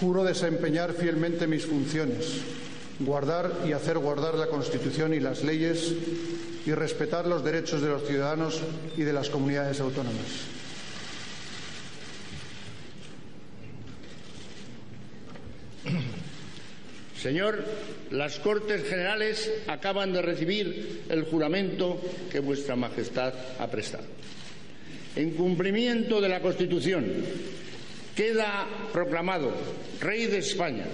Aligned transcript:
Juro 0.00 0.24
desempeñar 0.24 0.94
fielmente 0.94 1.46
mis 1.46 1.66
funciones, 1.66 2.40
guardar 3.00 3.52
y 3.68 3.72
hacer 3.72 3.98
guardar 3.98 4.34
la 4.34 4.46
Constitución 4.46 5.12
y 5.12 5.20
las 5.20 5.44
leyes 5.44 5.92
y 6.64 6.72
respetar 6.72 7.26
los 7.26 7.44
derechos 7.44 7.82
de 7.82 7.88
los 7.88 8.06
ciudadanos 8.06 8.62
y 8.96 9.02
de 9.02 9.12
las 9.12 9.28
comunidades 9.28 9.78
autónomas. 9.78 10.24
Señor, 17.20 17.62
las 18.10 18.38
Cortes 18.38 18.88
Generales 18.88 19.52
acaban 19.66 20.14
de 20.14 20.22
recibir 20.22 21.02
el 21.10 21.24
juramento 21.24 22.00
que 22.32 22.40
Vuestra 22.40 22.74
Majestad 22.74 23.34
ha 23.58 23.66
prestado. 23.66 24.04
En 25.14 25.32
cumplimiento 25.32 26.22
de 26.22 26.28
la 26.30 26.40
Constitución, 26.40 27.04
queda 28.14 28.66
proclamado 28.92 29.52
Rey 30.00 30.26
de 30.26 30.38
España, 30.38 30.84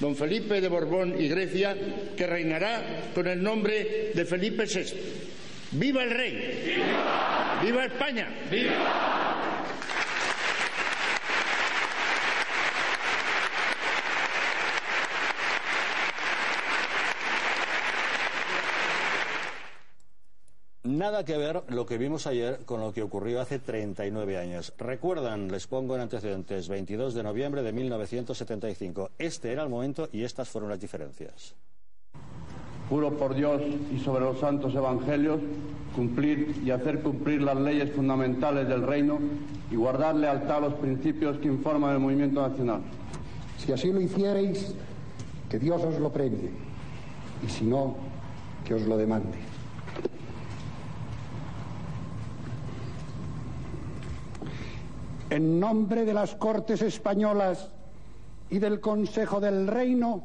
don 0.00 0.16
Felipe 0.16 0.60
de 0.60 0.68
Borbón 0.68 1.20
y 1.20 1.28
Grecia, 1.28 1.76
que 2.16 2.26
reinará 2.26 3.10
con 3.14 3.26
el 3.26 3.42
nombre 3.42 4.12
de 4.14 4.24
Felipe 4.24 4.64
VI. 4.64 5.18
¡Viva 5.72 6.02
el 6.02 6.10
Rey! 6.10 6.64
¡Viva, 6.64 7.60
¡Viva 7.62 7.84
España! 7.84 8.28
Nada 20.98 21.24
que 21.24 21.36
ver 21.36 21.62
lo 21.68 21.86
que 21.86 21.96
vimos 21.96 22.26
ayer 22.26 22.64
con 22.64 22.80
lo 22.80 22.92
que 22.92 23.04
ocurrió 23.04 23.40
hace 23.40 23.60
39 23.60 24.36
años. 24.36 24.74
Recuerdan, 24.78 25.46
les 25.46 25.68
pongo 25.68 25.94
en 25.94 26.00
antecedentes, 26.00 26.68
22 26.68 27.14
de 27.14 27.22
noviembre 27.22 27.62
de 27.62 27.72
1975. 27.72 29.10
Este 29.16 29.52
era 29.52 29.62
el 29.62 29.68
momento 29.68 30.08
y 30.10 30.24
estas 30.24 30.48
fueron 30.48 30.70
las 30.70 30.80
diferencias. 30.80 31.54
Juro 32.88 33.16
por 33.16 33.36
Dios 33.36 33.62
y 33.94 34.00
sobre 34.00 34.24
los 34.24 34.40
santos 34.40 34.74
evangelios 34.74 35.38
cumplir 35.94 36.60
y 36.64 36.72
hacer 36.72 37.00
cumplir 37.00 37.42
las 37.42 37.58
leyes 37.58 37.92
fundamentales 37.92 38.66
del 38.66 38.82
reino 38.82 39.20
y 39.70 39.76
guardar 39.76 40.16
lealtad 40.16 40.56
a 40.56 40.60
los 40.62 40.74
principios 40.74 41.38
que 41.38 41.46
informan 41.46 41.92
el 41.92 42.00
movimiento 42.00 42.40
nacional. 42.42 42.80
Si 43.56 43.70
así 43.70 43.92
lo 43.92 44.00
hiciereis, 44.00 44.74
que 45.48 45.60
Dios 45.60 45.80
os 45.80 46.00
lo 46.00 46.10
premie, 46.10 46.50
y 47.46 47.48
si 47.48 47.66
no, 47.66 47.94
que 48.64 48.74
os 48.74 48.82
lo 48.82 48.96
demande. 48.96 49.57
En 55.38 55.60
nombre 55.60 56.04
de 56.04 56.12
las 56.12 56.34
Cortes 56.34 56.82
Españolas 56.82 57.70
y 58.50 58.58
del 58.58 58.80
Consejo 58.80 59.38
del 59.38 59.68
Reino, 59.68 60.24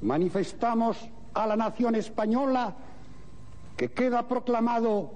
manifestamos 0.00 0.96
a 1.34 1.46
la 1.46 1.56
nación 1.56 1.94
española 1.96 2.74
que 3.76 3.90
queda 3.90 4.26
proclamado 4.26 5.10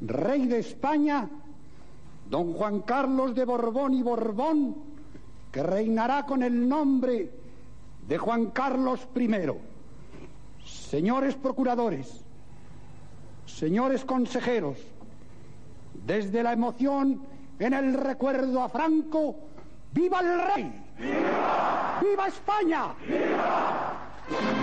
Rey 0.00 0.46
de 0.46 0.60
España, 0.60 1.28
don 2.30 2.54
Juan 2.54 2.80
Carlos 2.80 3.34
de 3.34 3.44
Borbón 3.44 3.92
y 3.92 4.02
Borbón, 4.02 4.76
que 5.52 5.62
reinará 5.62 6.24
con 6.24 6.42
el 6.42 6.66
nombre 6.66 7.30
de 8.08 8.16
Juan 8.16 8.46
Carlos 8.46 9.06
I. 9.14 9.28
Señores 10.64 11.34
procuradores, 11.34 12.24
señores 13.44 14.06
consejeros, 14.06 14.78
desde 16.06 16.42
la 16.42 16.54
emoción 16.54 17.30
en 17.58 17.72
el 17.74 17.94
recuerdo 17.94 18.62
a 18.62 18.68
Franco, 18.68 19.48
¡viva 19.92 20.20
el 20.20 20.42
rey! 20.54 20.84
¡Viva, 20.98 21.98
¡Viva 22.00 22.26
España! 22.28 22.94
¡Viva! 23.06 24.61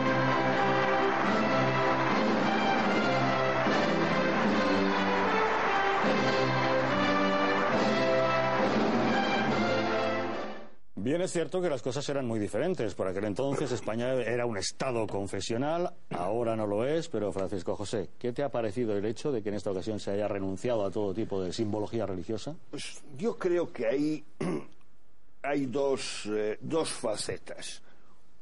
Bien 11.02 11.22
es 11.22 11.32
cierto 11.32 11.62
que 11.62 11.70
las 11.70 11.82
cosas 11.82 12.08
eran 12.10 12.28
muy 12.28 12.40
diferentes. 12.40 12.94
Por 12.94 13.08
aquel 13.08 13.24
entonces 13.24 13.72
España 13.72 14.12
era 14.16 14.46
un 14.46 14.58
Estado 14.58 15.08
confesional, 15.08 15.94
ahora 16.10 16.58
no 16.58 16.68
lo 16.68 16.86
es, 16.86 17.08
pero 17.08 17.32
Francisco 17.32 17.74
José, 17.78 18.10
¿qué 18.20 18.34
te 18.34 18.44
ha 18.44 18.50
parecido 18.50 18.98
el 18.98 19.06
hecho 19.06 19.32
de 19.32 19.42
que 19.42 19.48
en 19.48 19.56
esta 19.56 19.72
ocasión 19.72 20.02
se 20.02 20.12
haya 20.12 20.28
renunciado 20.28 20.86
a 20.86 20.92
todo 20.92 21.14
tipo 21.14 21.42
de 21.42 21.54
simbología 21.54 22.06
religiosa? 22.06 22.54
Pues 22.70 23.02
yo 23.18 23.38
creo 23.38 23.72
que 23.72 23.88
ahí 23.88 24.26
hay 25.42 25.68
dos, 25.68 26.26
eh, 26.26 26.58
dos 26.60 26.90
facetas. 26.90 27.82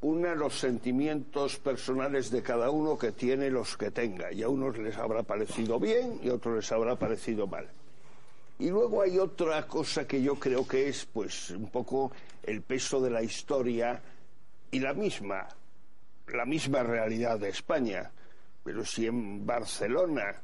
Una, 0.02 0.34
los 0.34 0.58
sentimientos 0.58 1.58
personales 1.58 2.32
de 2.32 2.42
cada 2.42 2.72
uno 2.72 2.98
que 2.98 3.12
tiene 3.12 3.52
los 3.52 3.78
que 3.78 3.92
tenga. 3.92 4.32
Y 4.34 4.42
a 4.42 4.50
unos 4.50 4.80
les 4.80 4.98
habrá 4.98 5.22
parecido 5.22 5.80
bien 5.80 6.20
y 6.24 6.30
a 6.30 6.34
otros 6.34 6.56
les 6.56 6.72
habrá 6.72 6.96
parecido 6.96 7.46
mal. 7.46 7.70
Y 8.60 8.70
luego 8.70 9.04
hay 9.04 9.20
otra 9.20 9.68
cosa 9.68 10.08
que 10.08 10.22
yo 10.22 10.36
creo 10.36 10.68
que 10.68 10.90
es, 10.90 11.06
pues, 11.06 11.52
un 11.52 11.70
poco 11.70 12.12
el 12.42 12.64
peso 12.64 13.00
de 13.00 13.12
la 13.12 13.22
historia 13.22 14.02
y 14.72 14.80
la 14.80 14.94
misma, 14.94 15.48
la 16.28 16.46
misma 16.46 16.82
realidad 16.82 17.40
de 17.40 17.50
España. 17.50 18.10
Pero 18.64 18.84
si 18.84 19.06
en 19.06 19.46
Barcelona 19.46 20.42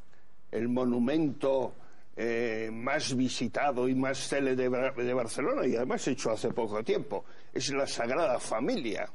el 0.52 0.70
monumento 0.70 1.74
eh, 2.16 2.70
más 2.72 3.16
visitado 3.16 3.90
y 3.90 3.96
más 3.96 4.20
célebre 4.20 4.94
de 5.04 5.14
Barcelona, 5.14 5.66
y 5.66 5.76
además 5.76 6.08
hecho 6.08 6.30
hace 6.30 6.54
poco 6.54 6.84
tiempo, 6.84 7.26
es 7.52 7.74
la 7.74 7.88
Sagrada 7.88 8.40
Familia. 8.40 9.10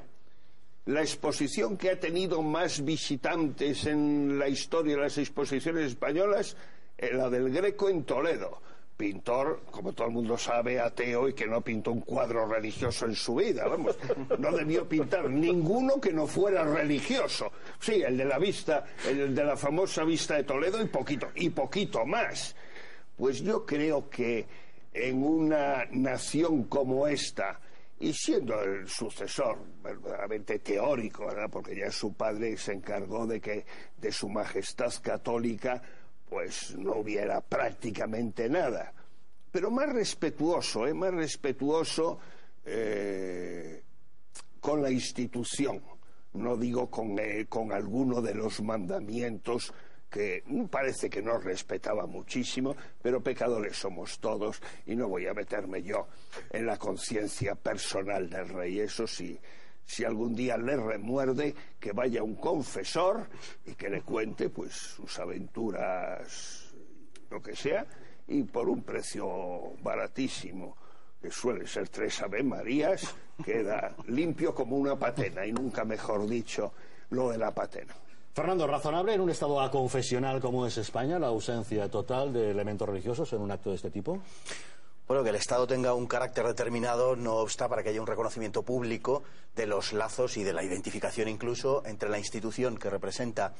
La 0.86 1.02
exposición 1.02 1.76
que 1.76 1.90
ha 1.90 2.00
tenido 2.00 2.42
más 2.42 2.84
visitantes 2.84 3.86
en 3.86 4.40
la 4.40 4.48
historia 4.48 4.96
de 4.96 5.02
las 5.02 5.18
exposiciones 5.18 5.86
españolas, 5.86 6.56
es 6.96 7.12
la 7.12 7.30
del 7.30 7.50
Greco 7.50 7.88
en 7.88 8.02
Toledo 8.02 8.60
pintor, 8.98 9.62
como 9.70 9.92
todo 9.92 10.08
el 10.08 10.12
mundo 10.12 10.36
sabe, 10.36 10.80
ateo 10.80 11.28
y 11.28 11.32
que 11.32 11.46
no 11.46 11.62
pintó 11.62 11.92
un 11.92 12.00
cuadro 12.00 12.46
religioso 12.46 13.06
en 13.06 13.14
su 13.14 13.36
vida, 13.36 13.66
vamos, 13.66 13.96
no 14.38 14.50
debió 14.50 14.86
pintar 14.88 15.30
ninguno 15.30 16.00
que 16.00 16.12
no 16.12 16.26
fuera 16.26 16.64
religioso. 16.64 17.52
Sí, 17.78 18.02
el 18.02 18.16
de 18.18 18.24
la 18.24 18.38
vista, 18.38 18.84
el 19.08 19.34
de 19.34 19.44
la 19.44 19.56
famosa 19.56 20.02
vista 20.02 20.34
de 20.34 20.42
Toledo 20.42 20.82
y 20.82 20.88
poquito, 20.88 21.28
y 21.36 21.48
poquito 21.50 22.04
más. 22.04 22.56
Pues 23.16 23.40
yo 23.40 23.64
creo 23.64 24.10
que 24.10 24.46
en 24.92 25.22
una 25.22 25.84
nación 25.92 26.64
como 26.64 27.06
esta, 27.06 27.60
y 28.00 28.12
siendo 28.12 28.60
el 28.62 28.88
sucesor 28.88 29.58
verdaderamente 29.80 30.58
teórico, 30.58 31.26
¿verdad? 31.26 31.48
porque 31.50 31.76
ya 31.76 31.90
su 31.90 32.14
padre 32.14 32.56
se 32.56 32.72
encargó 32.72 33.26
de 33.26 33.40
que 33.40 33.64
de 33.96 34.10
su 34.10 34.28
majestad 34.28 34.92
católica 35.02 35.82
pues 36.28 36.76
no 36.76 36.96
hubiera 36.96 37.40
prácticamente 37.40 38.48
nada. 38.48 38.92
Pero 39.50 39.70
más 39.70 39.92
respetuoso, 39.92 40.86
¿eh? 40.86 40.94
más 40.94 41.12
respetuoso 41.12 42.18
eh, 42.64 43.82
con 44.60 44.82
la 44.82 44.90
institución, 44.90 45.82
no 46.34 46.56
digo 46.56 46.90
con, 46.90 47.18
eh, 47.18 47.46
con 47.48 47.72
alguno 47.72 48.20
de 48.20 48.34
los 48.34 48.60
mandamientos 48.62 49.72
que 50.10 50.42
parece 50.70 51.10
que 51.10 51.22
no 51.22 51.38
respetaba 51.38 52.06
muchísimo, 52.06 52.74
pero 53.02 53.22
pecadores 53.22 53.76
somos 53.76 54.18
todos 54.18 54.60
y 54.86 54.96
no 54.96 55.08
voy 55.08 55.26
a 55.26 55.34
meterme 55.34 55.82
yo 55.82 56.08
en 56.50 56.66
la 56.66 56.78
conciencia 56.78 57.54
personal 57.54 58.28
del 58.30 58.48
rey, 58.48 58.80
eso 58.80 59.06
sí 59.06 59.38
si 59.88 60.04
algún 60.04 60.34
día 60.34 60.58
le 60.58 60.76
remuerde, 60.76 61.54
que 61.80 61.92
vaya 61.92 62.22
un 62.22 62.34
confesor 62.34 63.26
y 63.64 63.72
que 63.72 63.88
le 63.88 64.02
cuente 64.02 64.50
pues 64.50 64.74
sus 64.74 65.18
aventuras, 65.18 66.74
lo 67.30 67.42
que 67.42 67.56
sea, 67.56 67.86
y 68.26 68.42
por 68.42 68.68
un 68.68 68.82
precio 68.82 69.72
baratísimo, 69.82 70.76
que 71.22 71.30
suele 71.30 71.66
ser 71.66 71.88
tres 71.88 72.20
Ave 72.20 72.42
Marías, 72.42 73.14
queda 73.42 73.96
limpio 74.08 74.54
como 74.54 74.76
una 74.76 74.94
patena, 74.94 75.46
y 75.46 75.52
nunca 75.52 75.86
mejor 75.86 76.28
dicho 76.28 76.70
lo 77.08 77.30
de 77.30 77.38
la 77.38 77.54
patena. 77.54 77.94
Fernando, 78.34 78.66
¿razonable 78.66 79.14
en 79.14 79.22
un 79.22 79.30
estado 79.30 79.58
aconfesional 79.58 80.38
como 80.38 80.66
es 80.66 80.76
España 80.76 81.18
la 81.18 81.28
ausencia 81.28 81.90
total 81.90 82.34
de 82.34 82.50
elementos 82.50 82.86
religiosos 82.86 83.32
en 83.32 83.40
un 83.40 83.50
acto 83.50 83.70
de 83.70 83.76
este 83.76 83.90
tipo? 83.90 84.20
Bueno, 85.08 85.24
que 85.24 85.30
el 85.30 85.36
Estado 85.36 85.66
tenga 85.66 85.94
un 85.94 86.06
carácter 86.06 86.46
determinado 86.46 87.16
no 87.16 87.36
obsta 87.36 87.66
para 87.66 87.82
que 87.82 87.88
haya 87.88 88.00
un 88.02 88.06
reconocimiento 88.06 88.62
público 88.62 89.22
de 89.56 89.66
los 89.66 89.94
lazos 89.94 90.36
y 90.36 90.44
de 90.44 90.52
la 90.52 90.62
identificación 90.62 91.28
incluso 91.28 91.82
entre 91.86 92.10
la 92.10 92.18
institución 92.18 92.76
que 92.76 92.90
representa 92.90 93.54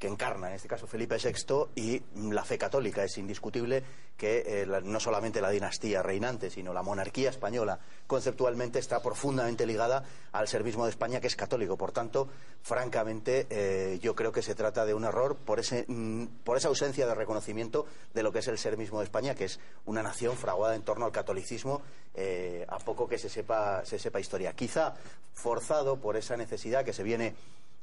que 0.00 0.08
encarna, 0.08 0.48
en 0.48 0.54
este 0.54 0.66
caso 0.66 0.86
Felipe 0.86 1.18
VI, 1.22 1.66
y 1.76 2.02
la 2.32 2.42
fe 2.42 2.56
católica. 2.56 3.04
Es 3.04 3.18
indiscutible 3.18 3.84
que 4.16 4.42
eh, 4.46 4.66
no 4.82 4.98
solamente 4.98 5.42
la 5.42 5.50
dinastía 5.50 6.02
reinante, 6.02 6.48
sino 6.48 6.72
la 6.72 6.82
monarquía 6.82 7.28
española, 7.28 7.78
conceptualmente 8.06 8.78
está 8.78 9.02
profundamente 9.02 9.66
ligada 9.66 10.02
al 10.32 10.48
servismo 10.48 10.84
de 10.84 10.90
España, 10.90 11.20
que 11.20 11.26
es 11.26 11.36
católico. 11.36 11.76
Por 11.76 11.92
tanto, 11.92 12.28
francamente, 12.62 13.46
eh, 13.50 13.98
yo 14.00 14.14
creo 14.14 14.32
que 14.32 14.40
se 14.40 14.54
trata 14.54 14.86
de 14.86 14.94
un 14.94 15.04
error 15.04 15.36
por, 15.36 15.60
ese, 15.60 15.84
mm, 15.86 16.24
por 16.44 16.56
esa 16.56 16.68
ausencia 16.68 17.06
de 17.06 17.14
reconocimiento 17.14 17.84
de 18.14 18.22
lo 18.22 18.32
que 18.32 18.38
es 18.38 18.48
el 18.48 18.56
servismo 18.56 19.00
de 19.00 19.04
España, 19.04 19.34
que 19.34 19.44
es 19.44 19.60
una 19.84 20.02
nación 20.02 20.34
fraguada 20.38 20.76
en 20.76 20.82
torno 20.82 21.04
al 21.04 21.12
catolicismo, 21.12 21.82
eh, 22.14 22.64
a 22.68 22.78
poco 22.78 23.06
que 23.06 23.18
se 23.18 23.28
sepa, 23.28 23.84
se 23.84 23.98
sepa 23.98 24.18
historia. 24.18 24.54
Quizá 24.54 24.94
forzado 25.34 26.00
por 26.00 26.16
esa 26.16 26.38
necesidad 26.38 26.86
que 26.86 26.94
se 26.94 27.02
viene 27.02 27.34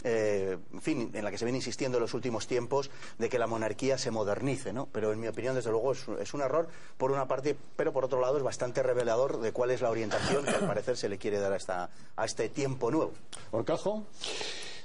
eh, 0.03 0.57
en 0.73 0.81
fin, 0.81 1.11
en 1.13 1.23
la 1.23 1.31
que 1.31 1.37
se 1.37 1.45
viene 1.45 1.57
insistiendo 1.57 1.97
en 1.97 2.01
los 2.01 2.13
últimos 2.13 2.47
tiempos 2.47 2.91
de 3.17 3.29
que 3.29 3.39
la 3.39 3.47
monarquía 3.47 3.97
se 3.97 4.11
modernice, 4.11 4.71
¿no? 4.71 4.87
Pero 4.91 5.11
en 5.11 5.19
mi 5.19 5.27
opinión, 5.27 5.55
desde 5.55 5.71
luego, 5.71 5.93
es, 5.93 6.33
un 6.33 6.41
error 6.41 6.67
por 6.97 7.11
una 7.11 7.27
parte, 7.27 7.55
pero 7.75 7.91
por 7.91 8.05
otro 8.05 8.21
lado 8.21 8.37
es 8.37 8.43
bastante 8.43 8.83
revelador 8.83 9.39
de 9.39 9.51
cuál 9.51 9.71
es 9.71 9.81
la 9.81 9.89
orientación 9.89 10.45
que 10.45 10.51
al 10.51 10.67
parecer 10.67 10.97
se 10.97 11.09
le 11.09 11.17
quiere 11.17 11.39
dar 11.39 11.53
a, 11.53 11.57
esta, 11.57 11.89
a 12.15 12.25
este 12.25 12.49
tiempo 12.49 12.91
nuevo. 12.91 13.13
¿Orcajo? 13.51 14.05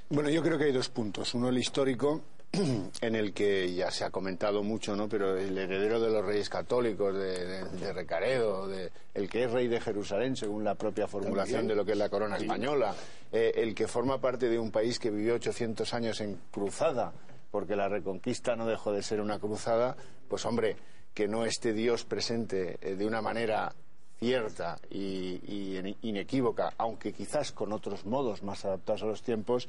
Bueno, 0.08 0.30
yo 0.30 0.42
creo 0.42 0.58
que 0.58 0.64
hay 0.64 0.72
dos 0.72 0.88
puntos. 0.88 1.34
Uno, 1.34 1.48
el 1.48 1.58
histórico, 1.58 2.22
en 3.00 3.14
el 3.14 3.32
que 3.32 3.72
ya 3.72 3.90
se 3.90 4.04
ha 4.04 4.10
comentado 4.10 4.62
mucho, 4.62 4.94
¿no? 4.94 5.08
Pero 5.08 5.38
el 5.38 5.56
heredero 5.56 5.98
de 6.00 6.10
los 6.10 6.24
reyes 6.24 6.50
católicos, 6.50 7.14
de, 7.16 7.92
Recaredo, 7.94 8.68
de, 8.68 8.90
el 9.14 9.30
que 9.30 9.44
es 9.44 9.50
rey 9.50 9.68
de 9.68 9.80
Jerusalén, 9.80 10.36
según 10.36 10.62
la 10.62 10.74
propia 10.74 11.06
formulación 11.08 11.66
de 11.66 11.74
lo 11.74 11.84
que 11.84 11.92
es 11.92 11.98
la 11.98 12.10
corona 12.10 12.36
española, 12.36 12.94
eh, 13.32 13.52
el 13.56 13.74
que 13.74 13.88
forma 13.88 14.20
parte 14.20 14.50
de 14.50 14.58
un 14.58 14.70
país 14.70 14.98
que 14.98 15.10
vivió 15.10 15.34
800 15.34 15.94
años 15.94 16.20
en 16.20 16.38
cruzada, 16.50 17.12
porque 17.50 17.74
la 17.74 17.88
reconquista 17.88 18.54
no 18.54 18.66
dejó 18.66 18.92
de 18.92 19.02
ser 19.02 19.22
una 19.22 19.38
cruzada, 19.38 19.96
pues 20.28 20.44
hombre, 20.44 20.76
que 21.14 21.28
no 21.28 21.46
esté 21.46 21.72
Dios 21.72 22.04
presente 22.04 22.78
eh, 22.82 22.96
de 22.96 23.06
una 23.06 23.22
manera 23.22 23.72
cierta 24.18 24.78
y, 24.90 25.40
y, 25.46 25.96
inequívoca, 26.02 26.74
aunque 26.76 27.14
quizás 27.14 27.50
con 27.50 27.72
otros 27.72 28.04
modos 28.04 28.42
más 28.42 28.64
adaptados 28.66 29.02
a 29.02 29.06
los 29.06 29.22
tiempos, 29.22 29.68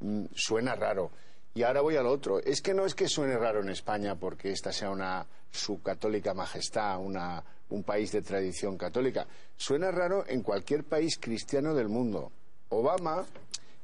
mm, 0.00 0.24
suena 0.34 0.74
raro. 0.74 1.10
Y 1.54 1.62
ahora 1.62 1.82
voy 1.82 1.96
al 1.96 2.06
otro. 2.06 2.38
Es 2.40 2.62
que 2.62 2.74
no 2.74 2.86
es 2.86 2.94
que 2.94 3.08
suene 3.08 3.36
raro 3.36 3.60
en 3.60 3.68
España 3.68 4.14
porque 4.14 4.50
esta 4.50 4.72
sea 4.72 4.90
una 4.90 5.26
subcatólica 5.50 6.32
majestad, 6.32 6.98
una, 6.98 7.42
un 7.68 7.82
país 7.82 8.12
de 8.12 8.22
tradición 8.22 8.78
católica. 8.78 9.26
Suena 9.56 9.90
raro 9.90 10.24
en 10.26 10.42
cualquier 10.42 10.84
país 10.84 11.18
cristiano 11.20 11.74
del 11.74 11.88
mundo. 11.88 12.32
Obama, 12.70 13.26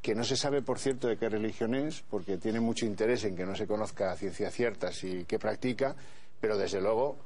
que 0.01 0.15
no 0.15 0.25
se 0.25 0.37
sabe, 0.37 0.63
por 0.63 0.79
cierto, 0.79 1.09
de 1.09 1.19
qué 1.19 1.29
religión 1.29 1.75
es, 1.75 2.03
porque 2.09 2.39
tiene 2.39 2.61
mucho 2.61 2.87
interés 2.87 3.25
en 3.25 3.37
que 3.37 3.45
no 3.45 3.55
se 3.55 3.67
conozca 3.67 4.13
a 4.13 4.17
ciencia 4.17 4.51
cierta 4.51 4.93
si 4.93 5.25
qué 5.27 5.39
practica, 5.39 5.95
pero 6.41 6.57
desde 6.57 6.81
luego, 6.81 7.19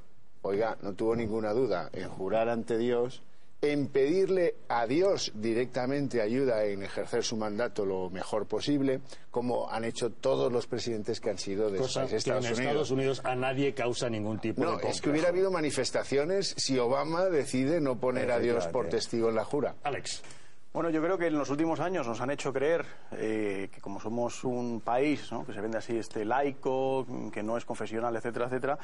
oiga, 0.43 0.77
no 0.83 0.95
tuvo 0.95 1.15
ninguna 1.15 1.53
duda 1.53 1.89
en 1.93 2.09
jurar 2.09 2.49
ante 2.49 2.79
Dios 2.79 3.23
en 3.63 3.87
pedirle 3.87 4.57
a 4.69 4.89
Dios 4.89 5.31
directamente 5.37 6.21
ayuda 6.21 6.65
en 6.65 6.83
ejercer 6.83 7.23
su 7.23 7.37
mandato 7.37 7.87
lo 7.87 8.11
mejor 8.11 8.47
posible, 8.47 9.01
como 9.31 9.71
han 9.71 9.85
hecho 9.85 10.11
todos 10.11 10.53
los 10.53 10.67
presidentes 10.67 11.21
que 11.21 11.31
han 11.31 11.39
sido 11.39 11.71
de 11.71 11.79
Estados 11.79 12.11
que 12.11 12.31
en 12.31 12.37
Unidos. 12.39 12.59
Estados 12.59 12.91
Unidos 12.91 13.21
a 13.23 13.37
nadie 13.37 13.73
causa 13.73 14.11
ningún 14.11 14.41
tipo 14.41 14.65
no, 14.65 14.79
de 14.79 14.83
No, 14.83 14.89
es 14.89 15.01
que 15.01 15.11
hubiera 15.11 15.29
habido 15.29 15.53
manifestaciones 15.53 16.57
si 16.59 16.77
Obama 16.77 17.27
decide 17.27 17.81
no 17.81 18.01
poner 18.01 18.33
a 18.33 18.41
Dios 18.41 18.67
por 18.67 18.89
testigo 18.89 19.29
en 19.29 19.37
la 19.37 19.45
jura. 19.45 19.77
Alex. 19.85 20.25
Bueno, 20.73 20.91
yo 20.91 21.01
creo 21.01 21.17
que 21.17 21.29
en 21.29 21.39
los 21.39 21.49
últimos 21.51 21.79
años 21.79 22.05
nos 22.05 22.21
han 22.21 22.31
hecho 22.31 22.53
creer 22.53 22.85
eh, 23.13 23.69
que 23.73 23.81
como 23.81 24.01
somos 24.01 24.43
un 24.43 24.81
país 24.81 25.31
que 25.47 25.53
se 25.53 25.61
vende 25.61 25.79
así 25.79 25.97
este 25.97 26.25
laico, 26.25 27.07
que 27.33 27.45
no 27.45 27.57
es 27.57 27.65
confesional, 27.65 28.17
etcétera, 28.17 28.47
etcétera, 28.47 28.79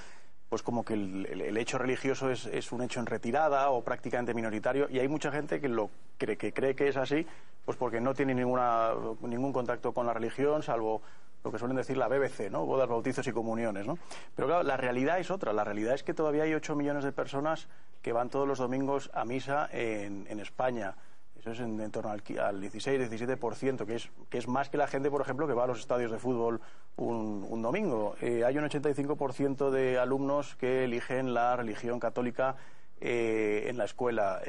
pues 0.48 0.62
como 0.62 0.84
que 0.84 0.94
el, 0.94 1.56
hecho 1.56 1.78
religioso 1.78 2.30
es, 2.30 2.72
un 2.72 2.82
hecho 2.82 3.00
en 3.00 3.06
retirada 3.06 3.70
o 3.70 3.82
prácticamente 3.82 4.34
minoritario 4.34 4.88
y 4.90 4.98
hay 4.98 5.08
mucha 5.08 5.30
gente 5.30 5.60
que 5.60 5.68
lo 5.68 5.90
cree 6.16 6.36
que 6.36 6.52
cree 6.52 6.74
que 6.74 6.88
es 6.88 6.96
así 6.96 7.26
pues 7.64 7.76
porque 7.76 8.00
no 8.00 8.14
tiene 8.14 8.34
ninguna, 8.34 8.92
ningún 9.22 9.52
contacto 9.52 9.92
con 9.92 10.06
la 10.06 10.14
religión 10.14 10.62
salvo 10.62 11.02
lo 11.44 11.52
que 11.52 11.58
suelen 11.58 11.76
decir 11.76 11.96
la 11.96 12.08
BBC, 12.08 12.50
¿no? 12.50 12.66
Bodas, 12.66 12.88
bautizos 12.88 13.26
y 13.28 13.32
comuniones, 13.32 13.86
¿no? 13.86 13.96
Pero 14.34 14.48
claro, 14.48 14.64
la 14.64 14.76
realidad 14.76 15.20
es 15.20 15.30
otra. 15.30 15.52
La 15.52 15.62
realidad 15.62 15.94
es 15.94 16.02
que 16.02 16.12
todavía 16.12 16.42
hay 16.42 16.52
8 16.52 16.74
millones 16.74 17.04
de 17.04 17.12
personas 17.12 17.68
que 18.02 18.12
van 18.12 18.28
todos 18.28 18.46
los 18.48 18.58
domingos 18.58 19.08
a 19.14 19.24
misa 19.24 19.68
en, 19.72 20.26
en 20.28 20.40
España. 20.40 20.96
Eso 21.40 21.52
es 21.52 21.60
en, 21.60 21.90
torno 21.90 22.10
al, 22.10 22.22
16-17%, 22.22 23.86
que 23.86 23.94
es, 23.94 24.10
que 24.28 24.38
es 24.38 24.48
más 24.48 24.68
que 24.68 24.76
la 24.76 24.86
gente, 24.86 25.10
por 25.10 25.20
ejemplo, 25.20 25.46
que 25.46 25.54
va 25.54 25.64
a 25.64 25.66
los 25.66 25.78
estadios 25.78 26.10
de 26.10 26.18
fútbol 26.18 26.60
un, 26.96 27.62
domingo. 27.62 28.16
Eh, 28.20 28.44
hay 28.44 28.58
un 28.58 28.64
85% 28.64 29.70
de 29.70 29.98
alumnos 29.98 30.56
que 30.56 30.84
eligen 30.84 31.34
la 31.34 31.56
religión 31.56 32.00
católica 32.00 32.56
eh, 33.00 33.66
en 33.68 33.78
la 33.78 33.84
escuela. 33.84 34.40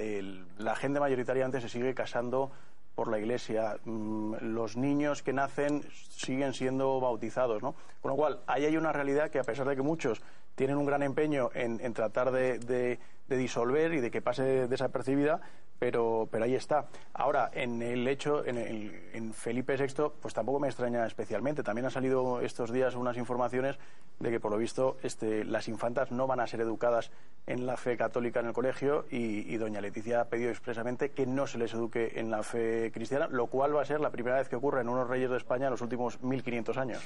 la 0.58 0.76
gente 0.76 1.00
mayoritariamente 1.00 1.62
se 1.62 1.70
sigue 1.70 1.94
casando 1.94 2.52
por 3.00 3.08
la 3.08 3.18
Iglesia. 3.18 3.78
Mm, 3.86 4.36
los 4.42 4.76
niños 4.76 5.24
que 5.24 5.32
nacen 5.32 5.84
siguen 6.10 6.54
siendo 6.54 7.00
bautizados, 7.00 7.64
¿no? 7.64 7.74
Con 8.02 8.12
lo 8.12 8.18
cual, 8.18 8.42
ahí 8.46 8.66
hay 8.66 8.76
una 8.76 8.92
realidad 8.92 9.30
que, 9.30 9.40
a 9.40 9.44
pesar 9.44 9.66
de 9.70 9.78
que 9.78 9.82
muchos 9.82 10.22
tienen 10.56 10.76
un 10.76 10.86
gran 10.86 11.02
empeño 11.02 11.50
en, 11.54 11.94
tratar 11.94 12.30
de, 12.32 13.00
disolver 13.30 13.94
y 13.94 14.02
de 14.02 14.12
que 14.12 14.22
pase 14.22 14.68
desapercibida, 14.68 15.40
pero, 15.80 16.28
pero 16.30 16.44
ahí 16.44 16.56
está. 16.56 16.88
Ahora, 17.14 17.50
en 17.54 17.82
el 17.82 18.08
hecho, 18.08 18.46
en, 18.46 18.58
en, 18.58 19.34
Felipe 19.34 19.76
VI, 19.78 20.12
pues 20.22 20.34
tampoco 20.34 20.60
me 20.60 20.68
extraña 20.68 21.06
especialmente. 21.06 21.64
También 21.64 21.86
han 21.86 21.92
salido 21.92 22.42
estos 22.42 22.72
días 22.72 22.96
unas 22.96 23.18
informaciones 23.18 23.80
de 24.20 24.30
que, 24.30 24.40
por 24.40 24.52
lo 24.52 24.58
visto, 24.58 24.98
este, 25.02 25.46
las 25.46 25.68
infantas 25.70 26.12
no 26.12 26.28
van 26.28 26.42
a 26.42 26.48
ser 26.48 26.60
educadas 26.62 27.12
en 27.48 27.66
la 27.66 27.78
fe 27.78 27.96
católica 27.96 28.42
en 28.42 28.48
el 28.48 28.54
colegio 28.54 29.06
y, 29.10 29.56
doña 29.58 29.82
Leticia 29.82 30.22
ha 30.22 30.26
pedido 30.26 30.52
expresamente 30.52 31.10
que 31.12 31.26
no 31.26 31.48
se 31.48 31.58
les 31.58 31.74
eduque 31.74 32.14
en 32.16 32.30
la 32.30 32.44
fe 32.44 32.92
cristiana, 32.94 33.28
lo 33.28 33.48
cual 33.48 33.76
va 33.76 33.82
a 33.82 33.86
ser 33.86 34.00
la 34.00 34.12
primera 34.12 34.38
vez 34.38 34.50
que 34.50 34.56
ocurre 34.56 34.82
en 34.82 34.90
unos 34.90 35.08
reyes 35.08 35.30
de 35.30 35.38
España 35.38 35.66
en 35.66 35.72
los 35.72 35.82
últimos 35.82 36.20
1.500 36.22 36.78
años. 36.78 37.04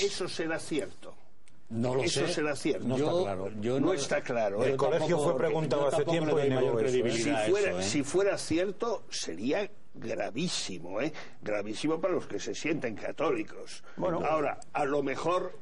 Eso 0.00 0.28
será 0.28 0.58
cierto. 0.58 1.14
No 1.70 1.94
lo 1.94 2.02
Eso 2.02 2.26
será 2.26 2.56
cierto. 2.56 2.86
No 2.86 2.96
está 2.96 3.10
claro. 3.10 3.50
no, 3.80 3.92
está 3.92 4.20
claro. 4.22 4.64
El 4.64 4.76
colegio 4.76 5.18
fue 5.18 5.36
preguntado 5.36 5.86
hace 5.86 6.04
tiempo 6.04 6.38
y 6.40 6.50
no 6.50 6.78
Si 6.88 7.32
fuera, 7.50 7.78
¿eh? 7.78 7.82
si 7.82 8.02
fuera 8.02 8.38
cierto, 8.38 9.04
sería 9.08 9.70
gravísimo, 9.94 11.00
¿eh? 11.00 11.12
Gravísimo 11.40 12.00
para 12.00 12.14
los 12.14 12.26
que 12.26 12.40
se 12.40 12.54
sienten 12.54 12.96
católicos. 12.96 13.84
Bueno, 13.96 14.20
Ahora, 14.24 14.58
a 14.72 14.84
lo 14.84 15.02
mejor 15.02 15.52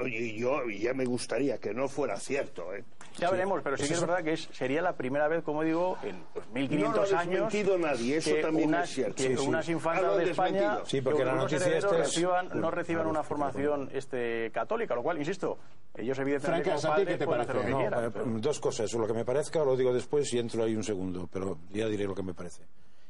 Oye, 0.00 0.34
yo 0.34 0.68
ya 0.70 0.94
me 0.94 1.04
gustaría 1.04 1.58
que 1.58 1.74
no 1.74 1.88
fuera 1.88 2.18
cierto, 2.18 2.74
¿eh? 2.74 2.84
Ya 3.18 3.30
veremos, 3.30 3.60
pero 3.62 3.76
sí 3.76 3.86
que 3.86 3.94
es 3.94 4.00
verdad 4.00 4.22
que 4.22 4.36
sería 4.36 4.82
la 4.82 4.96
primera 4.96 5.28
vez, 5.28 5.42
como 5.42 5.62
digo, 5.62 5.98
en 6.02 6.22
1500 6.54 7.12
años. 7.12 7.54
No 7.54 7.78
nadie, 7.78 8.16
eso 8.16 8.34
también 8.40 8.68
unas, 8.68 8.88
es 8.88 8.94
cierto. 8.94 9.14
Que 9.16 9.36
unas 9.38 9.68
infantas 9.68 10.16
de 10.16 10.30
España 10.30 10.78
sí, 10.84 11.00
porque 11.00 11.24
la 11.24 11.34
noticia 11.34 11.76
este 11.76 11.96
reciban, 11.96 12.48
no 12.54 12.70
reciban 12.70 13.06
una 13.06 13.22
formación 13.22 13.90
este, 13.92 14.50
católica, 14.52 14.94
lo 14.94 15.02
cual, 15.02 15.18
insisto, 15.18 15.58
ellos 15.94 16.18
evidentemente 16.18 16.70
Franca, 16.78 17.04
¿qué 17.04 17.16
te 17.16 17.26
parece? 17.26 17.54
Lo 17.54 17.62
que 17.62 17.70
no, 17.70 18.06
eh, 18.06 18.10
Dos 18.40 18.60
cosas, 18.60 18.92
lo 18.94 19.06
que 19.06 19.12
me 19.12 19.24
parezca 19.24 19.64
lo 19.64 19.76
digo 19.76 19.92
después 19.92 20.32
y 20.32 20.38
entro 20.38 20.62
ahí 20.62 20.74
un 20.74 20.84
segundo, 20.84 21.28
pero 21.30 21.58
ya 21.70 21.86
diré 21.88 22.04
lo 22.04 22.14
que 22.14 22.22
me 22.22 22.34
parece. 22.34 22.62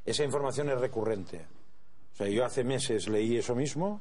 Esa 0.05 0.25
información 0.25 0.71
es 0.71 0.81
recurrente. 0.81 1.47
O 2.15 2.17
sea, 2.17 2.29
yo 2.29 2.45
hace 2.45 2.65
meses 2.65 3.09
leí 3.09 3.37
eso 3.37 3.55
mismo 3.55 4.01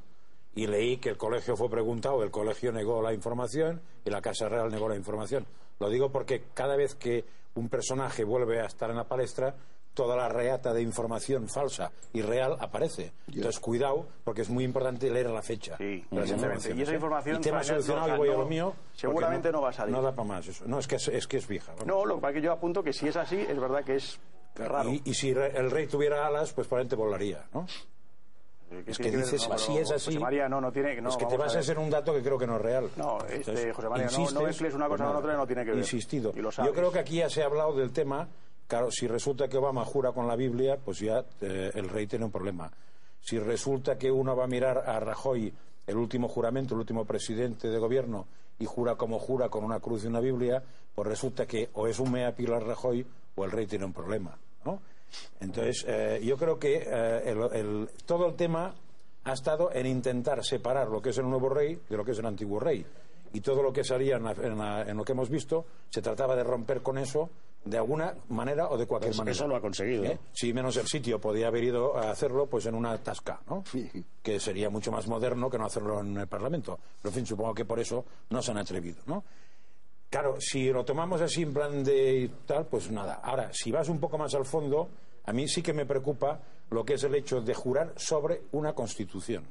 y 0.55 0.67
leí 0.67 0.97
que 0.97 1.09
el 1.09 1.17
colegio 1.17 1.55
fue 1.55 1.69
preguntado, 1.69 2.23
el 2.23 2.31
colegio 2.31 2.71
negó 2.71 3.01
la 3.01 3.13
información 3.13 3.81
y 4.05 4.09
la 4.09 4.21
Casa 4.21 4.49
Real 4.49 4.71
negó 4.71 4.89
la 4.89 4.95
información. 4.95 5.45
Lo 5.79 5.89
digo 5.89 6.11
porque 6.11 6.43
cada 6.53 6.75
vez 6.75 6.95
que 6.95 7.25
un 7.55 7.69
personaje 7.69 8.23
vuelve 8.23 8.61
a 8.61 8.65
estar 8.65 8.89
en 8.89 8.97
la 8.97 9.05
palestra, 9.05 9.55
toda 9.93 10.15
la 10.15 10.29
reata 10.29 10.73
de 10.73 10.81
información 10.81 11.49
falsa 11.49 11.91
y 12.13 12.21
real 12.21 12.55
aparece. 12.59 13.11
Entonces, 13.27 13.59
cuidado, 13.59 14.07
porque 14.23 14.41
es 14.43 14.49
muy 14.49 14.63
importante 14.63 15.09
leer 15.09 15.29
la 15.29 15.41
fecha. 15.41 15.77
Sí, 15.77 16.05
Y 16.11 16.17
esa 16.81 16.93
información... 16.93 17.37
Y 17.37 17.41
tema 17.41 17.63
solucionado, 17.63 18.15
y 18.15 18.17
voy 18.17 18.29
a 18.29 18.37
lo 18.37 18.45
mío... 18.45 18.73
Seguramente 18.93 19.51
no, 19.51 19.61
va 19.61 19.69
a 19.69 19.73
salir. 19.73 19.93
No 19.93 20.01
da 20.01 20.11
para 20.13 20.27
más 20.27 20.47
eso. 20.47 20.63
No, 20.67 20.79
es 20.79 20.87
que 20.87 20.95
es, 20.95 21.27
que 21.27 21.37
es 21.37 21.47
vieja. 21.47 21.73
No, 21.85 22.05
lo 22.05 22.15
que 22.15 22.21
pasa 22.21 22.31
es 22.31 22.35
que 22.35 22.41
yo 22.41 22.51
apunto 22.51 22.83
que 22.83 22.93
si 22.93 23.07
es 23.07 23.15
así, 23.15 23.37
es 23.37 23.59
verdad 23.59 23.83
que 23.83 23.95
es 23.95 24.19
raro. 24.55 24.89
Y, 24.89 25.13
si 25.13 25.31
el 25.31 25.71
rey 25.71 25.87
tuviera 25.87 26.27
alas, 26.27 26.53
pues 26.53 26.67
probablemente 26.67 26.95
volaría, 26.95 27.45
¿no? 27.53 27.65
Es 28.85 28.97
que 28.97 29.11
dices, 29.11 29.47
así 29.51 29.77
es 29.77 29.91
así. 29.91 30.11
José 30.11 30.19
María, 30.19 30.47
no, 30.47 30.61
no 30.61 30.71
tiene 30.71 31.01
no, 31.01 31.09
Es 31.09 31.17
que 31.17 31.25
te 31.25 31.37
vas 31.37 31.55
a 31.55 31.59
hacer 31.59 31.79
un 31.79 31.89
dato 31.89 32.13
que 32.13 32.21
creo 32.21 32.37
que 32.37 32.45
no 32.45 32.57
es 32.57 32.61
real. 32.61 32.89
No, 32.95 33.17
este, 33.25 33.73
José 33.73 33.89
María, 33.89 34.07
no, 34.11 34.31
no 34.31 34.41
mezcles 34.41 34.73
una 34.73 34.87
cosa 34.87 35.05
con 35.05 35.15
otra, 35.15 35.35
no 35.35 35.47
tiene 35.47 35.63
que 35.65 35.71
ver. 35.71 35.79
Insistido. 35.79 36.33
Yo 36.33 36.73
creo 36.73 36.91
que 36.91 36.99
aquí 36.99 37.17
ya 37.17 37.29
se 37.29 37.41
ha 37.41 37.45
hablado 37.45 37.73
del 37.73 37.91
tema. 37.91 38.27
Claro, 38.67 38.91
si 38.91 39.07
resulta 39.07 39.47
que 39.47 39.57
Obama 39.57 39.83
jura 39.83 40.11
con 40.11 40.27
la 40.27 40.35
Biblia, 40.35 40.77
pues 40.77 40.99
ya 40.99 41.25
eh, 41.41 41.71
el 41.73 41.89
rey 41.89 42.05
tiene 42.05 42.25
un 42.25 42.31
problema. 42.31 42.71
Si 43.19 43.39
resulta 43.39 43.97
que 43.97 44.11
uno 44.11 44.35
va 44.35 44.43
a 44.43 44.47
mirar 44.47 44.77
a 44.87 44.99
Rajoy, 44.99 45.51
el 45.87 45.97
último 45.97 46.27
juramento, 46.27 46.75
el 46.75 46.81
último 46.81 47.03
presidente 47.03 47.67
de 47.67 47.79
gobierno, 47.79 48.27
y 48.59 48.65
jura 48.65 48.95
como 48.95 49.17
jura 49.17 49.49
con 49.49 49.63
una 49.63 49.79
cruz 49.79 50.03
y 50.03 50.07
una 50.07 50.19
Biblia, 50.19 50.61
pues 50.93 51.07
resulta 51.07 51.47
que 51.47 51.69
o 51.73 51.87
es 51.87 51.99
un 51.99 52.11
mea 52.11 52.35
Pilar 52.35 52.63
Rajoy 52.63 53.05
o 53.35 53.45
el 53.45 53.51
rey 53.51 53.65
tiene 53.65 53.85
un 53.85 53.93
problema, 53.93 54.37
¿no? 54.65 54.81
Entonces, 55.39 55.85
eh, 55.87 56.19
yo 56.23 56.37
creo 56.37 56.59
que 56.59 56.83
eh, 56.85 57.87
todo 58.05 58.27
el 58.27 58.35
tema 58.35 58.73
ha 59.23 59.33
estado 59.33 59.71
en 59.73 59.85
intentar 59.85 60.43
separar 60.43 60.87
lo 60.87 61.01
que 61.01 61.09
es 61.09 61.17
el 61.17 61.29
nuevo 61.29 61.49
rey 61.49 61.79
de 61.89 61.97
lo 61.97 62.03
que 62.03 62.11
es 62.11 62.19
el 62.19 62.25
antiguo 62.25 62.59
rey. 62.59 62.85
Y 63.31 63.41
todo 63.41 63.61
lo 63.61 63.71
que 63.71 63.83
salía 63.83 64.17
en, 64.17 64.97
lo 64.97 65.03
que 65.03 65.11
hemos 65.11 65.29
visto 65.29 65.65
se 65.89 66.01
trataba 66.01 66.35
de 66.35 66.43
romper 66.43 66.81
con 66.81 66.97
eso 66.97 67.29
de 67.63 67.77
alguna 67.77 68.15
manera 68.29 68.69
o 68.69 68.77
de 68.77 68.87
cualquier 68.87 69.15
manera. 69.15 69.31
Eso 69.31 69.47
lo 69.47 69.55
ha 69.55 69.61
conseguido. 69.61 70.05
¿Eh? 70.05 70.17
Si 70.33 70.51
menos 70.51 70.77
el 70.77 70.87
sitio 70.87 71.19
podía 71.19 71.47
haber 71.47 71.63
ido 71.63 71.95
a 71.95 72.09
hacerlo 72.09 72.47
pues 72.47 72.65
en 72.65 72.73
una 72.73 72.97
tasca, 72.97 73.41
¿no? 73.47 73.63
Que 74.23 74.39
sería 74.39 74.69
mucho 74.69 74.91
más 74.91 75.07
moderno 75.07 75.49
que 75.49 75.59
no 75.59 75.65
hacerlo 75.65 75.99
en 75.99 76.17
el 76.17 76.27
Parlamento. 76.27 76.79
Pero 77.01 77.09
en 77.09 77.15
fin, 77.15 77.25
supongo 77.25 77.53
que 77.53 77.65
por 77.65 77.79
eso 77.79 78.03
no 78.29 78.41
se 78.41 78.51
han 78.51 78.57
atrevido, 78.57 79.03
¿no? 79.05 79.23
Claro, 80.09 80.37
si 80.39 80.71
lo 80.71 80.83
tomamos 80.83 81.21
así 81.21 81.43
en 81.43 81.53
plan 81.53 81.83
de 81.83 82.31
tal, 82.47 82.65
pues 82.65 82.89
nada. 82.89 83.21
Ahora, 83.23 83.51
si 83.53 83.71
vas 83.71 83.89
un 83.89 83.99
poco 83.99 84.17
más 84.17 84.33
al 84.33 84.45
fondo, 84.45 84.89
a 85.25 85.31
mí 85.31 85.47
sí 85.47 85.61
que 85.61 85.71
me 85.71 85.85
preocupa 85.85 86.39
lo 86.71 86.83
que 86.83 86.95
es 86.95 87.03
el 87.03 87.13
hecho 87.13 87.41
de 87.41 87.53
jurar 87.53 87.93
sobre 87.95 88.41
una 88.51 88.73
constitución. 88.73 89.45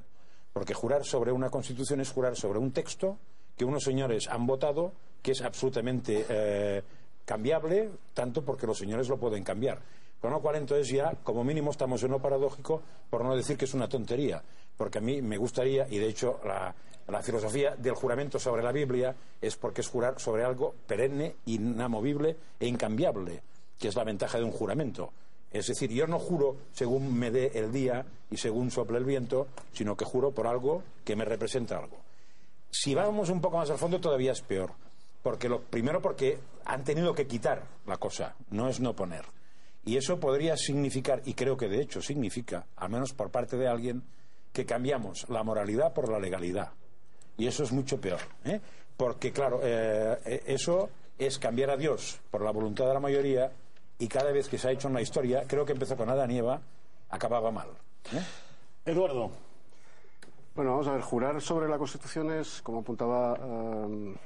Porque 0.52 0.74
jurar 0.74 1.04
sobre 1.04 1.30
una 1.30 1.48
constitución 1.50 2.00
es 2.00 2.10
jurar 2.10 2.34
sobre 2.34 2.58
un 2.58 2.72
texto 2.72 3.18
que 3.56 3.64
unos 3.64 3.84
señores 3.84 4.26
han 4.28 4.46
votado, 4.46 4.92
que 5.22 5.32
es 5.32 5.42
absolutamente 5.42 6.26
eh, 6.28 6.82
cambiable, 7.24 7.90
tanto 8.12 8.44
porque 8.44 8.66
los 8.66 8.78
señores 8.78 9.08
lo 9.08 9.16
pueden 9.16 9.44
cambiar. 9.44 9.80
Con 10.20 10.32
lo 10.32 10.40
cual, 10.40 10.56
entonces 10.56 10.88
ya, 10.88 11.14
como 11.22 11.44
mínimo, 11.44 11.70
estamos 11.70 12.02
en 12.02 12.10
lo 12.10 12.20
paradójico, 12.20 12.82
por 13.08 13.24
no 13.24 13.36
decir 13.36 13.56
que 13.56 13.66
es 13.66 13.74
una 13.74 13.88
tontería. 13.88 14.42
Porque 14.78 14.98
a 14.98 15.02
mí 15.02 15.20
me 15.20 15.36
gustaría, 15.36 15.86
y 15.90 15.98
de 15.98 16.08
hecho 16.08 16.40
la, 16.44 16.74
filosofía 17.22 17.74
del 17.76 17.94
juramento 17.94 18.38
sobre 18.38 18.62
la 18.62 18.72
Biblia 18.72 19.14
es 19.40 19.56
porque 19.56 19.80
es 19.80 19.88
jurar 19.88 20.20
sobre 20.20 20.44
algo 20.44 20.74
perenne, 20.86 21.34
inamovible 21.46 22.36
e 22.60 22.66
incambiable, 22.66 23.42
que 23.78 23.88
es 23.88 23.96
la 23.96 24.04
ventaja 24.04 24.38
de 24.38 24.44
un 24.44 24.52
juramento. 24.52 25.12
Es 25.50 25.66
decir, 25.66 25.90
yo 25.90 26.06
no 26.06 26.18
juro 26.18 26.56
según 26.72 27.18
me 27.18 27.30
dé 27.30 27.50
el 27.54 27.72
día 27.72 28.06
y 28.30 28.36
según 28.36 28.70
sople 28.70 28.98
el 28.98 29.04
viento, 29.04 29.48
sino 29.72 29.96
que 29.96 30.04
juro 30.04 30.30
por 30.30 30.46
algo 30.46 30.84
que 31.04 31.16
me 31.16 31.24
representa 31.24 31.76
algo. 31.76 31.98
Si 32.70 32.94
vamos 32.94 33.30
un 33.30 33.40
poco 33.40 33.56
más 33.56 33.70
al 33.70 33.78
fondo, 33.78 34.00
todavía 34.00 34.32
es 34.32 34.42
peor. 34.42 34.72
Porque 35.22 35.48
lo, 35.48 35.60
primero 35.62 36.00
porque 36.00 36.38
han 36.66 36.84
tenido 36.84 37.14
que 37.14 37.26
quitar 37.26 37.64
la 37.86 37.96
cosa, 37.96 38.36
no 38.50 38.68
es 38.68 38.78
no 38.78 38.94
poner. 38.94 39.24
Y 39.84 39.96
eso 39.96 40.20
podría 40.20 40.56
significar, 40.56 41.22
y 41.24 41.34
creo 41.34 41.56
que 41.56 41.68
de 41.68 41.80
hecho 41.80 42.00
significa, 42.02 42.66
al 42.76 42.90
menos 42.90 43.12
por 43.14 43.30
parte 43.30 43.56
de 43.56 43.66
alguien, 43.66 44.04
que 44.58 44.66
cambiamos 44.66 45.24
la 45.28 45.44
moralidad 45.44 45.92
por 45.92 46.08
la 46.08 46.18
legalidad. 46.18 46.72
Y 47.36 47.46
eso 47.46 47.62
es 47.62 47.70
mucho 47.70 48.00
peor. 48.00 48.18
¿eh? 48.44 48.60
Porque, 48.96 49.30
claro, 49.30 49.60
eh, 49.62 50.18
eh, 50.26 50.42
eso 50.46 50.90
es 51.16 51.38
cambiar 51.38 51.70
a 51.70 51.76
Dios 51.76 52.18
por 52.28 52.42
la 52.42 52.50
voluntad 52.50 52.88
de 52.88 52.94
la 52.94 52.98
mayoría 52.98 53.52
y 54.00 54.08
cada 54.08 54.32
vez 54.32 54.48
que 54.48 54.58
se 54.58 54.66
ha 54.66 54.72
hecho 54.72 54.88
en 54.88 54.94
la 54.94 55.00
historia, 55.00 55.44
creo 55.46 55.64
que 55.64 55.74
empezó 55.74 55.96
con 55.96 56.10
Adán 56.10 56.32
y 56.32 56.38
Eva, 56.38 56.60
acababa 57.08 57.52
mal. 57.52 57.68
Eduardo. 58.84 59.30
Bueno, 60.56 60.72
vamos 60.72 60.88
a 60.88 60.92
ver, 60.94 61.02
jurar 61.02 61.40
sobre 61.40 61.68
la 61.68 61.78
Constitución 61.78 62.32
es, 62.32 62.60
como 62.60 62.80
apuntaba 62.80 63.34
um, 63.34 64.16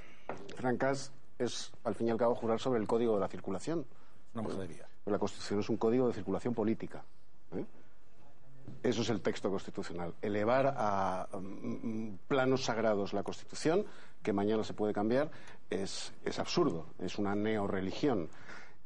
Francas, 0.56 1.12
es 1.38 1.72
al 1.84 1.94
fin 1.94 2.08
y 2.08 2.10
al 2.10 2.16
cabo 2.16 2.34
jurar 2.34 2.58
sobre 2.58 2.80
el 2.80 2.86
código 2.86 3.16
de 3.16 3.20
la 3.20 3.28
circulación. 3.28 3.84
Una 4.32 4.44
majadería. 4.44 4.88
La 5.04 5.18
Constitución 5.18 5.60
es 5.60 5.68
un 5.68 5.76
código 5.76 6.08
de 6.08 6.14
circulación 6.14 6.54
política. 6.54 7.04
Eso 8.82 9.02
es 9.02 9.10
el 9.10 9.20
texto 9.20 9.50
constitucional. 9.50 10.14
Elevar 10.22 10.74
a 10.76 11.28
mm, 11.32 12.14
planos 12.26 12.64
sagrados 12.64 13.12
la 13.12 13.22
Constitución, 13.22 13.84
que 14.22 14.32
mañana 14.32 14.64
se 14.64 14.74
puede 14.74 14.92
cambiar, 14.92 15.30
es, 15.70 16.12
absurdo. 16.38 16.86
Es 16.98 17.18
una 17.18 17.34
neoreligión. 17.34 18.28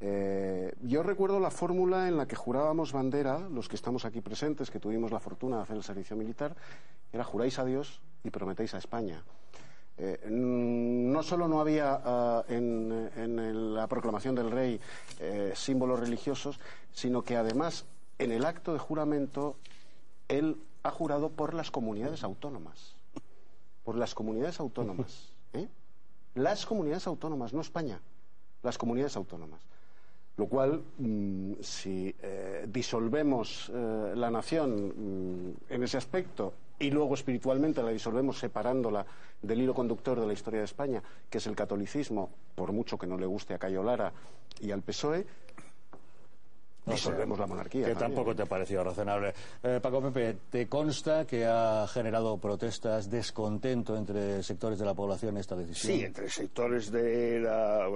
Eh, 0.00 0.75
yo 0.83 1.02
recuerdo 1.02 1.40
la 1.40 1.50
fórmula 1.50 2.09
en 2.09 2.18
la 2.18 2.26
que 2.26 2.37
jurábamos 2.37 2.92
bandera, 2.92 3.38
los 3.38 3.68
que 3.68 3.76
estamos 3.76 4.04
aquí 4.04 4.21
presentes, 4.21 4.71
que 4.71 4.80
tuvimos 4.80 5.11
la 5.11 5.21
fortuna 5.21 5.56
de 5.56 5.62
hacer 5.62 5.76
el 5.76 5.83
servicio 5.83 6.16
militar, 6.16 6.54
era 7.12 7.25
juráis 7.25 7.59
a 7.59 7.64
Dios 7.64 8.02
y 8.23 8.30
prometéis 8.30 8.75
a 8.75 8.78
España. 8.78 9.23
Eh, 9.99 10.26
no 10.28 11.23
solo 11.23 11.49
no 11.49 11.59
había 11.59 12.02
ah, 12.04 12.45
en, 12.49 13.75
la 13.75 13.87
proclamación 13.87 14.35
del 14.35 14.50
rey 14.50 14.78
eh, 15.21 15.52
símbolos 15.54 16.00
religiosos, 16.00 16.61
sino 16.92 17.23
que 17.23 17.37
además 17.37 17.87
en 18.18 18.32
el 18.32 18.44
acto 18.44 18.73
de 18.73 18.78
juramento 18.78 19.56
él 20.28 20.56
ha 20.82 20.90
jurado 20.90 21.30
por 21.30 21.54
las 21.54 21.70
comunidades 21.70 22.23
autónomas. 22.25 22.94
Por 23.85 23.96
las 23.96 24.14
comunidades 24.14 24.61
autónomas. 24.61 25.32
¿eh? 25.52 25.68
Las 26.35 26.66
comunidades 26.66 27.06
autónomas, 27.06 27.52
no 27.52 27.61
España. 27.61 28.00
Las 28.62 28.78
comunidades 28.78 29.16
autónomas. 29.16 29.61
Lo 30.37 30.46
cual, 30.46 30.82
mm, 30.99 31.54
si 31.61 32.14
eh, 32.20 32.66
disolvemos 32.68 33.70
eh, 33.73 34.12
la 34.14 34.30
nación 34.30 35.49
mm, 35.49 35.73
en 35.73 35.82
ese 35.82 35.96
aspecto 35.96 36.52
y 36.78 36.90
luego 36.90 37.14
espiritualmente 37.14 37.82
la 37.82 37.90
disolvemos 37.90 38.38
separándola 38.38 39.06
del 39.40 39.62
hilo 39.62 39.75
conductor 39.75 40.20
de 40.20 40.26
la 40.26 40.35
historia 40.35 40.61
de 40.61 40.66
España, 40.66 41.02
que 41.30 41.38
es 41.38 41.46
el 41.46 41.56
catolicismo, 41.56 42.30
por 42.54 42.73
mucho 42.73 42.99
que 42.99 43.06
no 43.06 43.16
le 43.16 43.26
guste 43.26 43.54
a 43.54 43.58
Cayo 43.58 43.82
Lara 43.82 44.12
y 44.61 44.73
al 44.73 44.82
PSOE, 44.82 45.26
disolvemos 46.87 47.38
la 47.38 47.47
monarquía. 47.47 47.87
Que 47.87 47.95
tampoco 47.95 48.35
te 48.35 48.43
ha 48.43 48.47
parecido 48.47 48.85
razonable. 48.85 49.35
Eh, 49.62 49.81
Paco 49.83 50.00
Pepe, 50.00 50.37
¿te 50.50 50.69
consta 50.69 51.26
que 51.26 51.45
ha 51.45 51.87
generado 51.88 52.38
protestas, 52.38 53.11
descontento 53.11 53.97
entre 53.97 54.43
sectores 54.43 54.78
de 54.78 54.85
la 54.85 54.95
población 54.95 55.37
esta 55.37 55.57
decisión? 55.57 55.93
Sí, 55.93 56.05
entre 56.05 56.28
sectores 56.28 56.90
de 56.90 57.40
la... 57.40 57.87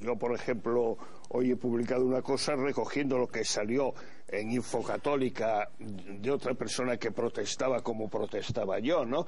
Yo, 0.00 0.16
por 0.16 0.34
ejemplo, 0.34 0.96
hoy 1.28 1.52
he 1.52 1.56
publicado 1.56 2.04
una 2.04 2.22
cosa 2.22 2.54
recogiendo 2.56 3.18
lo 3.18 3.28
que 3.28 3.44
salió 3.44 3.94
en 4.28 4.50
Infocatólica 4.50 5.70
de 5.78 6.30
otra 6.30 6.54
persona 6.54 6.96
que 6.96 7.12
protestaba 7.12 7.82
como 7.82 8.08
protestaba 8.08 8.78
yo, 8.78 9.04
¿no? 9.04 9.26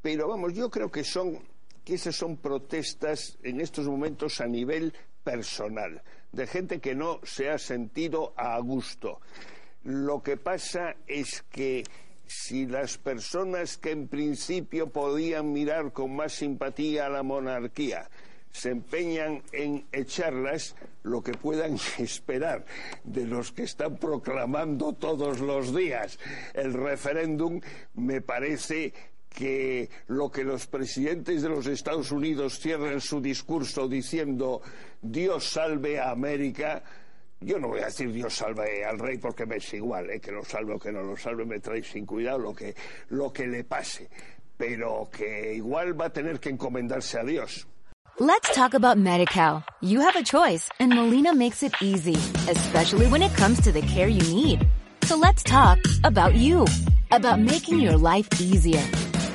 Pero 0.00 0.28
vamos, 0.28 0.54
yo 0.54 0.70
creo 0.70 0.90
que 0.90 1.02
son 1.02 1.38
que 1.86 1.94
esas 1.94 2.16
son 2.16 2.36
protestas 2.38 3.38
en 3.44 3.60
estos 3.60 3.86
momentos 3.86 4.40
a 4.40 4.46
nivel 4.46 4.92
personal 5.26 6.02
de 6.30 6.46
gente 6.46 6.78
que 6.78 6.94
no 6.94 7.18
se 7.24 7.50
ha 7.50 7.58
sentido 7.58 8.32
a 8.36 8.60
gusto. 8.60 9.20
Lo 9.82 10.22
que 10.22 10.36
pasa 10.36 10.94
es 11.08 11.42
que 11.50 11.82
si 12.28 12.66
las 12.66 12.96
personas 12.96 13.76
que 13.76 13.90
en 13.90 14.06
principio 14.06 14.88
podían 14.88 15.52
mirar 15.52 15.92
con 15.92 16.14
más 16.14 16.32
simpatía 16.32 17.06
a 17.06 17.08
la 17.08 17.24
monarquía 17.24 18.08
se 18.52 18.70
empeñan 18.70 19.42
en 19.52 19.84
echarlas, 19.92 20.76
lo 21.02 21.22
que 21.22 21.32
puedan 21.32 21.76
esperar 21.98 22.64
de 23.02 23.26
los 23.26 23.50
que 23.50 23.64
están 23.64 23.96
proclamando 23.96 24.92
todos 24.92 25.40
los 25.40 25.74
días 25.74 26.18
el 26.54 26.72
referéndum, 26.72 27.60
me 27.94 28.20
parece 28.20 28.94
que 29.28 29.90
lo 30.08 30.30
que 30.30 30.44
los 30.44 30.66
presidentes 30.66 31.42
de 31.42 31.48
los 31.48 31.66
Estados 31.66 32.10
Unidos 32.10 32.58
cierran 32.58 33.00
su 33.00 33.20
discurso 33.20 33.86
diciendo 33.86 34.62
Dios 35.02 35.50
salve 35.50 36.00
a 36.00 36.10
América, 36.10 36.82
yo 37.40 37.58
no 37.58 37.68
voy 37.68 37.80
a 37.80 37.86
decir 37.86 38.12
Dios 38.12 38.34
salve 38.34 38.84
al 38.84 38.98
rey 38.98 39.18
porque 39.18 39.44
me 39.44 39.56
es 39.56 39.74
igual, 39.74 40.10
eh, 40.10 40.20
que 40.20 40.32
lo 40.32 40.44
salve 40.44 40.74
o 40.74 40.78
que 40.78 40.90
no 40.90 41.02
lo 41.02 41.16
salve, 41.16 41.44
me 41.44 41.60
trae 41.60 41.82
sin 41.82 42.06
cuidado 42.06 42.38
lo 42.38 42.54
que, 42.54 42.74
lo 43.10 43.32
que 43.32 43.46
le 43.46 43.64
pase, 43.64 44.08
pero 44.56 45.08
que 45.12 45.54
igual 45.54 46.00
va 46.00 46.06
a 46.06 46.10
tener 46.10 46.40
que 46.40 46.48
encomendarse 46.48 47.18
a 47.18 47.24
Dios. 47.24 47.66
Let's 48.18 48.54
talk 48.54 48.72
about 48.72 48.96
MediCal. 48.96 49.62
You 49.82 50.00
have 50.00 50.16
a 50.16 50.22
choice 50.22 50.70
and 50.80 50.94
Molina 50.94 51.34
makes 51.34 51.62
it 51.62 51.74
easy, 51.82 52.14
especially 52.48 53.08
when 53.08 53.20
it 53.20 53.34
comes 53.34 53.60
to 53.60 53.72
the 53.72 53.82
care 53.82 54.08
you 54.08 54.22
need. 54.34 54.66
So 55.04 55.18
let's 55.18 55.42
talk 55.42 55.78
about 56.02 56.34
you, 56.34 56.66
about 57.10 57.38
making 57.38 57.78
your 57.80 57.98
life 57.98 58.26
easier. 58.40 58.82